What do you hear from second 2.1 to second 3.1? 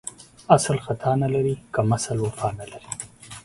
وفا نه لري.